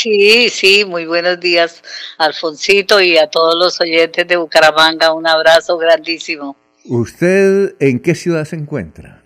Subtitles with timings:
[0.00, 1.82] Sí, sí, muy buenos días,
[2.18, 5.12] Alfonsito, y a todos los oyentes de Bucaramanga.
[5.12, 6.56] Un abrazo grandísimo.
[6.84, 9.24] ¿Usted en qué ciudad se encuentra?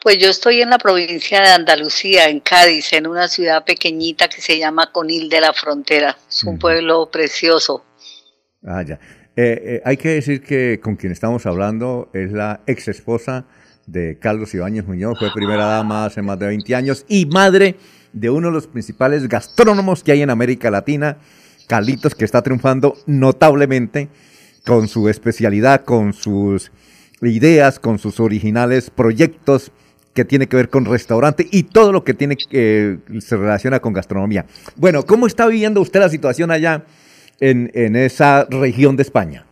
[0.00, 4.40] Pues yo estoy en la provincia de Andalucía, en Cádiz, en una ciudad pequeñita que
[4.40, 6.16] se llama Conil de la Frontera.
[6.28, 7.84] Es un pueblo precioso.
[8.64, 9.00] Ah, ya.
[9.34, 13.46] Eh, eh, hay que decir que con quien estamos hablando es la ex esposa
[13.86, 17.76] de Carlos Ibáñez Muñoz, fue primera dama hace más de 20 años y madre
[18.12, 21.18] de uno de los principales gastrónomos que hay en América Latina,
[21.66, 24.08] Carlitos, que está triunfando notablemente
[24.64, 26.72] con su especialidad, con sus
[27.22, 29.70] ideas, con sus originales proyectos
[30.14, 33.92] que tiene que ver con restaurante y todo lo que tiene que se relaciona con
[33.92, 34.46] gastronomía.
[34.74, 36.84] Bueno, ¿cómo está viviendo usted la situación allá
[37.38, 39.45] en, en esa región de España?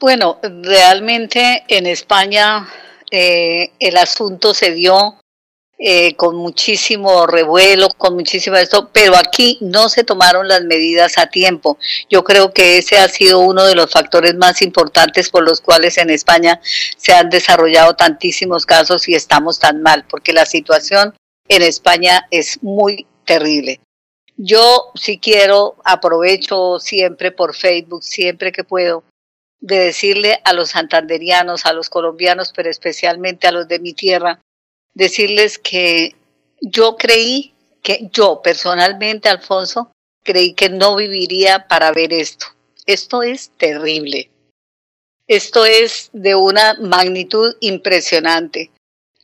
[0.00, 2.68] Bueno, realmente en España
[3.10, 5.18] eh, el asunto se dio
[5.76, 11.26] eh, con muchísimo revuelo, con muchísimo esto, pero aquí no se tomaron las medidas a
[11.26, 11.78] tiempo.
[12.08, 15.98] Yo creo que ese ha sido uno de los factores más importantes por los cuales
[15.98, 16.60] en España
[16.96, 21.12] se han desarrollado tantísimos casos y estamos tan mal, porque la situación
[21.48, 23.80] en España es muy terrible.
[24.36, 29.02] Yo si quiero, aprovecho siempre por Facebook, siempre que puedo,
[29.60, 34.40] de decirle a los santanderianos, a los colombianos, pero especialmente a los de mi tierra,
[34.94, 36.14] decirles que
[36.60, 39.92] yo creí que yo personalmente, Alfonso,
[40.22, 42.46] creí que no viviría para ver esto.
[42.86, 44.30] Esto es terrible.
[45.26, 48.70] Esto es de una magnitud impresionante.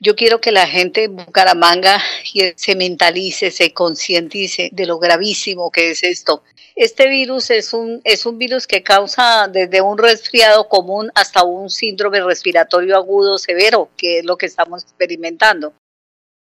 [0.05, 1.99] Yo quiero que la gente en Bucaramanga
[2.57, 6.43] se mentalice, se concientice de lo gravísimo que es esto.
[6.77, 11.71] Este virus es un, es un virus que causa desde un resfriado común hasta un
[11.71, 15.73] síndrome respiratorio agudo severo, que es lo que estamos experimentando.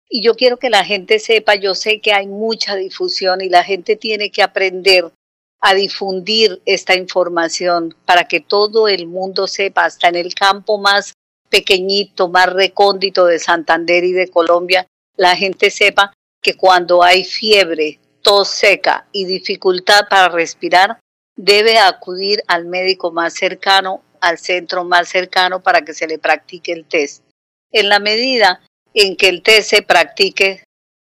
[0.10, 3.64] Y yo quiero que la gente sepa, yo sé que hay mucha difusión y la
[3.64, 5.14] gente tiene que aprender
[5.62, 11.14] a difundir esta información para que todo el mundo sepa, hasta en el campo más
[11.50, 18.00] pequeñito, más recóndito de Santander y de Colombia, la gente sepa que cuando hay fiebre,
[18.22, 21.00] tos seca y dificultad para respirar,
[21.36, 26.72] debe acudir al médico más cercano, al centro más cercano para que se le practique
[26.72, 27.24] el test.
[27.72, 28.62] En la medida
[28.94, 30.64] en que el test se practique,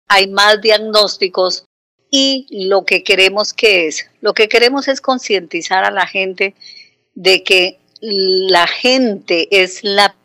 [0.07, 1.65] hay más diagnósticos
[2.09, 6.55] y lo que queremos que es, lo que queremos es concientizar a la gente
[7.15, 10.15] de que la gente es la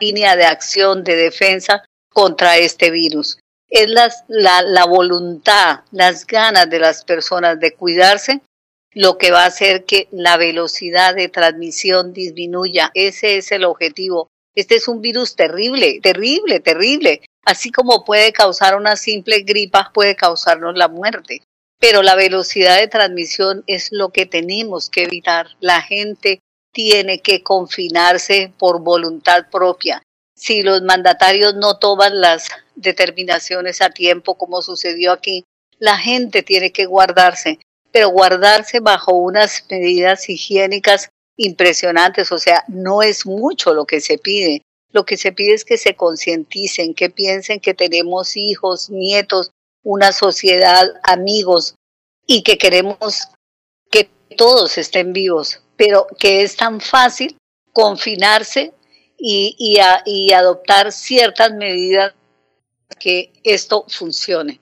[0.00, 3.38] línea de acción, de defensa contra este virus
[3.70, 8.42] es la, la voluntad, las ganas de las personas de cuidarse
[8.92, 12.90] lo que va a hacer que la velocidad de transmisión disminuya.
[12.94, 14.26] Ese es el objetivo.
[14.56, 17.22] Este es un virus terrible, terrible, terrible.
[17.44, 21.42] Así como puede causar una simple gripa, puede causarnos la muerte.
[21.78, 25.46] Pero la velocidad de transmisión es lo que tenemos que evitar.
[25.60, 26.40] La gente
[26.72, 30.02] tiene que confinarse por voluntad propia
[30.40, 35.44] si los mandatarios no toman las determinaciones a tiempo, como sucedió aquí,
[35.78, 37.58] la gente tiene que guardarse,
[37.92, 44.16] pero guardarse bajo unas medidas higiénicas impresionantes, o sea, no es mucho lo que se
[44.16, 44.62] pide.
[44.92, 49.50] Lo que se pide es que se concienticen, que piensen que tenemos hijos, nietos,
[49.82, 51.74] una sociedad, amigos
[52.26, 53.28] y que queremos
[53.90, 57.38] que todos estén vivos, pero que es tan fácil
[57.72, 58.74] confinarse
[59.18, 59.56] y,
[60.04, 62.12] y, adoptar ciertas medidas
[62.98, 64.60] que esto funcione.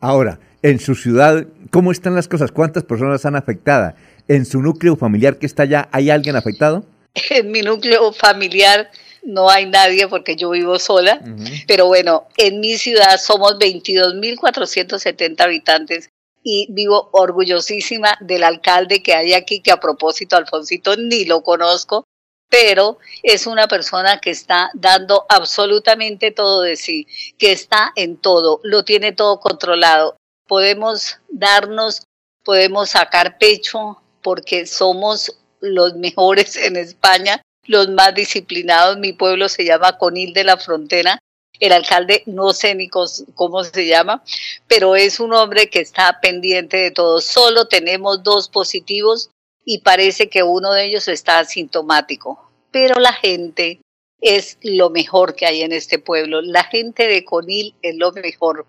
[0.00, 2.52] Ahora, en su ciudad, ¿cómo están las cosas?
[2.52, 3.94] ¿Cuántas personas están afectadas?
[4.28, 6.84] ¿En su núcleo familiar que está allá, hay alguien afectado?
[7.30, 8.90] En mi núcleo familiar
[9.22, 11.22] no hay nadie porque yo vivo sola,
[11.66, 16.10] pero bueno, en mi ciudad somos 22.470 habitantes
[16.42, 22.04] y vivo orgullosísima del alcalde que hay aquí, que a propósito, Alfonsito, ni lo conozco,
[22.48, 27.06] pero es una persona que está dando absolutamente todo de sí,
[27.38, 30.16] que está en todo, lo tiene todo controlado.
[30.46, 32.02] Podemos darnos,
[32.44, 38.98] podemos sacar pecho porque somos los mejores en España, los más disciplinados.
[38.98, 41.20] Mi pueblo se llama Conil de la Frontera.
[41.60, 44.24] El alcalde no sé ni cómo se llama,
[44.66, 47.20] pero es un hombre que está pendiente de todo.
[47.20, 49.30] Solo tenemos dos positivos
[49.64, 52.50] y parece que uno de ellos está asintomático.
[52.72, 53.80] Pero la gente
[54.20, 56.40] es lo mejor que hay en este pueblo.
[56.40, 58.66] La gente de Conil es lo mejor.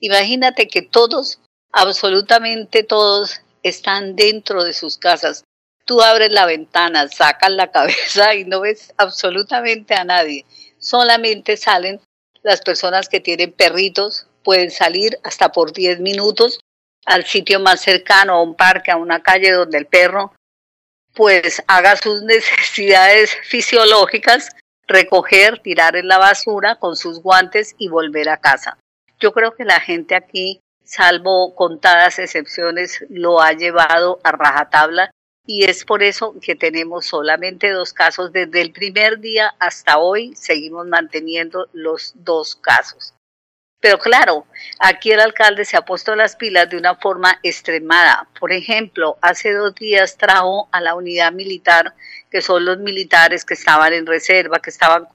[0.00, 1.40] Imagínate que todos,
[1.72, 5.44] absolutamente todos, están dentro de sus casas.
[5.84, 10.44] Tú abres la ventana, sacas la cabeza y no ves absolutamente a nadie.
[10.78, 12.00] Solamente salen
[12.48, 16.60] Las personas que tienen perritos pueden salir hasta por 10 minutos
[17.04, 20.32] al sitio más cercano, a un parque, a una calle donde el perro
[21.12, 24.56] pues haga sus necesidades fisiológicas,
[24.86, 28.78] recoger, tirar en la basura con sus guantes y volver a casa.
[29.20, 35.10] Yo creo que la gente aquí, salvo contadas excepciones, lo ha llevado a rajatabla
[35.48, 38.32] y es por eso que tenemos solamente dos casos.
[38.32, 43.14] Desde el primer día hasta hoy seguimos manteniendo los dos casos.
[43.80, 44.44] Pero claro,
[44.78, 48.28] aquí el alcalde se ha puesto las pilas de una forma extremada.
[48.38, 51.94] Por ejemplo, hace dos días trajo a la unidad militar,
[52.30, 55.08] que son los militares que estaban en reserva, que estaban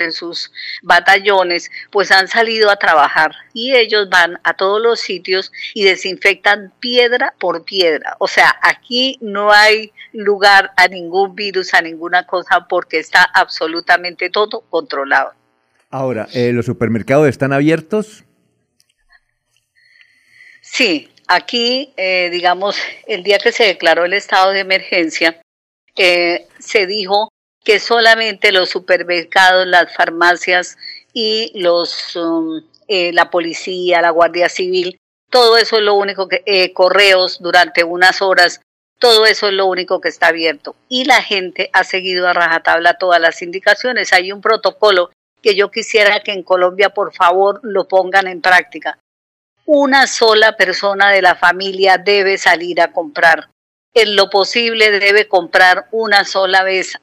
[0.00, 0.52] en sus
[0.82, 6.72] batallones, pues han salido a trabajar y ellos van a todos los sitios y desinfectan
[6.80, 8.16] piedra por piedra.
[8.18, 14.30] O sea, aquí no hay lugar a ningún virus, a ninguna cosa, porque está absolutamente
[14.30, 15.32] todo controlado.
[15.90, 18.24] Ahora, eh, ¿los supermercados están abiertos?
[20.60, 22.76] Sí, aquí, eh, digamos,
[23.06, 25.40] el día que se declaró el estado de emergencia,
[25.96, 27.30] eh, se dijo
[27.66, 30.78] que solamente los supermercados, las farmacias
[31.12, 34.96] y los um, la policía, la Guardia Civil,
[35.30, 38.60] todo eso es lo único que correos durante unas horas,
[39.00, 40.76] todo eso es lo único que está abierto.
[40.88, 44.12] Y la gente ha seguido a rajatabla todas las indicaciones.
[44.12, 45.10] Hay un protocolo
[45.42, 48.96] que yo quisiera que en Colombia por favor lo pongan en práctica.
[49.64, 53.48] Una sola persona de la familia debe salir a comprar.
[53.92, 56.96] En lo posible debe comprar una sola vez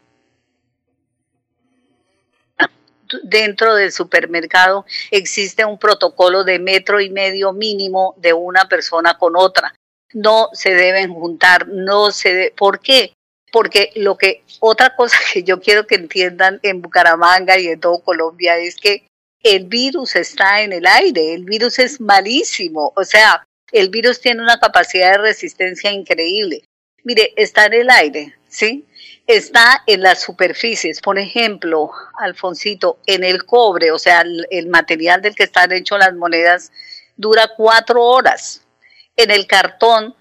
[3.24, 9.36] dentro del supermercado existe un protocolo de metro y medio mínimo de una persona con
[9.36, 9.76] otra.
[10.14, 13.14] No se deben juntar, no se ¿por qué?
[13.54, 18.00] porque lo que, otra cosa que yo quiero que entiendan en Bucaramanga y en todo
[18.00, 19.08] Colombia es que
[19.44, 24.42] el virus está en el aire, el virus es malísimo, o sea, el virus tiene
[24.42, 26.64] una capacidad de resistencia increíble.
[27.04, 28.86] Mire, está en el aire, ¿sí?
[29.28, 35.22] Está en las superficies, por ejemplo, Alfonsito, en el cobre, o sea, el, el material
[35.22, 36.72] del que están hechas las monedas,
[37.16, 38.62] dura cuatro horas.
[39.16, 40.16] En el cartón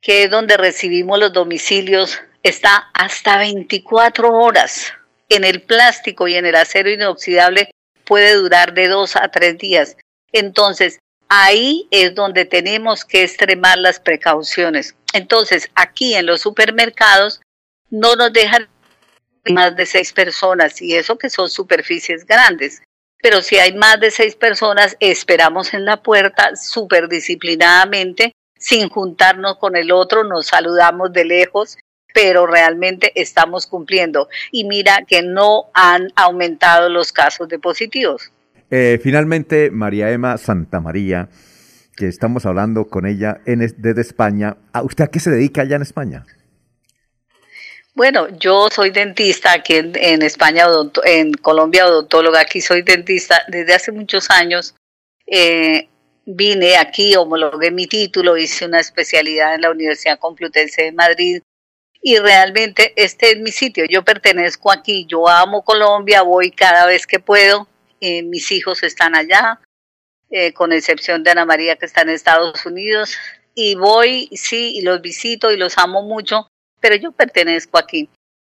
[0.00, 4.92] que es donde recibimos los domicilios, está hasta 24 horas.
[5.28, 7.70] En el plástico y en el acero inoxidable
[8.04, 9.96] puede durar de dos a tres días.
[10.32, 10.98] Entonces,
[11.30, 14.96] ahí es donde tenemos que extremar las precauciones.
[15.14, 17.40] Entonces, aquí en los supermercados
[17.88, 18.68] no nos dejan
[19.50, 22.82] más de seis personas y eso que son superficies grandes.
[23.22, 29.56] Pero si hay más de seis personas, esperamos en la puerta súper disciplinadamente sin juntarnos
[29.56, 31.78] con el otro, nos saludamos de lejos,
[32.12, 34.28] pero realmente estamos cumpliendo.
[34.50, 38.30] Y mira que no han aumentado los casos de positivos.
[38.70, 41.28] Eh, finalmente, María Emma Santamaría,
[41.96, 44.56] que estamos hablando con ella en, desde España.
[44.72, 46.24] ¿A ¿Usted a qué se dedica allá en España?
[47.94, 50.66] Bueno, yo soy dentista aquí en, España,
[51.04, 52.40] en Colombia, odontóloga.
[52.40, 54.74] Aquí soy dentista desde hace muchos años.
[55.26, 55.88] Eh,
[56.24, 61.42] vine aquí, homologué mi título, hice una especialidad en la Universidad Complutense de Madrid
[62.00, 63.84] y realmente este es mi sitio.
[63.88, 67.68] Yo pertenezco aquí, yo amo Colombia, voy cada vez que puedo.
[68.00, 69.60] Eh, mis hijos están allá,
[70.30, 73.16] eh, con excepción de Ana María que está en Estados Unidos.
[73.54, 76.48] Y voy, sí, y los visito y los amo mucho,
[76.80, 78.08] pero yo pertenezco aquí.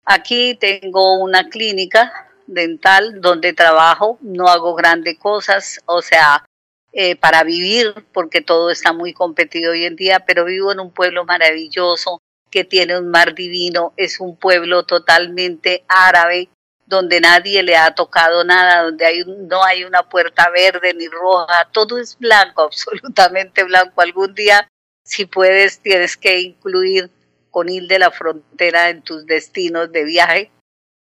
[0.04, 6.44] Aquí tengo una clínica dental donde trabajo, no hago grandes cosas, o sea,
[6.92, 10.92] eh, para vivir, porque todo está muy competido hoy en día, pero vivo en un
[10.92, 16.48] pueblo maravilloso que tiene un mar divino, es un pueblo totalmente árabe,
[16.86, 21.68] donde nadie le ha tocado nada, donde hay, no hay una puerta verde ni roja,
[21.72, 24.00] todo es blanco, absolutamente blanco.
[24.00, 24.68] Algún día,
[25.04, 27.10] si puedes, tienes que incluir
[27.50, 30.50] Conil de la Frontera en tus destinos de viaje,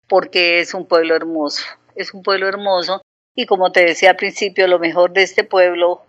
[0.07, 1.63] porque es un pueblo hermoso,
[1.95, 3.01] es un pueblo hermoso
[3.35, 6.03] y como te decía al principio, lo mejor de este pueblo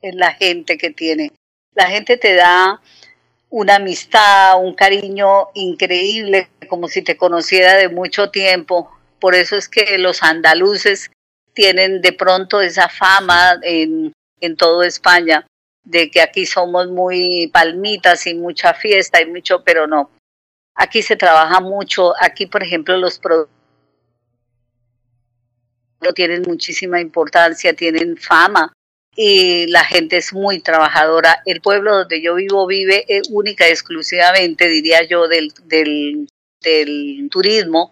[0.00, 1.32] es la gente que tiene.
[1.74, 2.80] La gente te da
[3.48, 8.90] una amistad, un cariño increíble, como si te conociera de mucho tiempo.
[9.22, 11.12] Por eso es que los andaluces
[11.54, 15.46] tienen de pronto esa fama en, en toda España,
[15.84, 20.10] de que aquí somos muy palmitas y mucha fiesta y mucho, pero no.
[20.74, 23.54] Aquí se trabaja mucho, aquí por ejemplo los productos
[26.16, 28.72] tienen muchísima importancia, tienen fama
[29.14, 31.42] y la gente es muy trabajadora.
[31.46, 37.91] El pueblo donde yo vivo vive única y exclusivamente, diría yo, del, del turismo.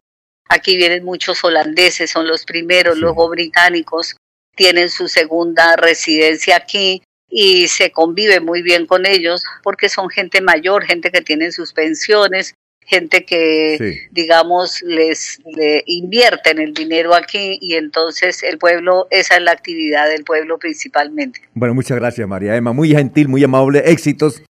[0.52, 4.16] Aquí vienen muchos holandeses, son los primeros, luego británicos
[4.56, 10.40] tienen su segunda residencia aquí y se convive muy bien con ellos porque son gente
[10.40, 12.54] mayor, gente que tiene sus pensiones,
[12.84, 19.42] gente que, digamos, les le invierten el dinero aquí y entonces el pueblo, esa es
[19.42, 21.40] la actividad del pueblo principalmente.
[21.54, 24.38] Bueno, muchas gracias María Emma, muy gentil, muy amable, éxitos